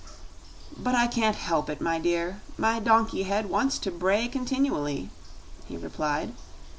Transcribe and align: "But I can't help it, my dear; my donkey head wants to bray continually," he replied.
"But 0.75 0.95
I 0.95 1.05
can't 1.05 1.35
help 1.35 1.69
it, 1.69 1.79
my 1.79 1.99
dear; 1.99 2.41
my 2.57 2.79
donkey 2.79 3.21
head 3.21 3.51
wants 3.51 3.77
to 3.77 3.91
bray 3.91 4.27
continually," 4.27 5.11
he 5.67 5.77
replied. 5.77 6.33